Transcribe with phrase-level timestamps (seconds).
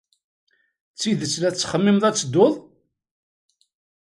[0.93, 2.53] D tidet la tettxemmimeḍ ad tedduḍ?